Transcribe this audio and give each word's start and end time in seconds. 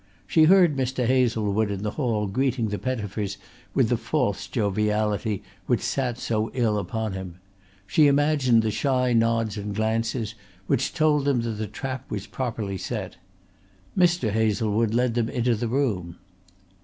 She 0.25 0.45
heard 0.45 0.75
Mr. 0.75 1.05
Hazlewood 1.05 1.69
in 1.69 1.83
the 1.83 1.91
hall 1.91 2.25
greeting 2.25 2.69
the 2.69 2.79
Pettifers 2.79 3.37
with 3.75 3.89
the 3.89 3.97
false 3.97 4.47
joviality 4.47 5.43
which 5.67 5.81
sat 5.83 6.17
so 6.17 6.49
ill 6.55 6.79
upon 6.79 7.13
him; 7.13 7.35
she 7.85 8.07
imagined 8.07 8.63
the 8.63 8.71
shy 8.71 9.13
nods 9.13 9.57
and 9.59 9.75
glances 9.75 10.33
which 10.65 10.95
told 10.95 11.25
them 11.25 11.41
that 11.41 11.51
the 11.61 11.67
trap 11.67 12.09
was 12.09 12.25
properly 12.25 12.79
set. 12.79 13.17
Mr. 13.95 14.31
Hazlewood 14.31 14.95
led 14.95 15.13
them 15.13 15.29
into 15.29 15.53
the 15.53 15.67
room. 15.67 16.17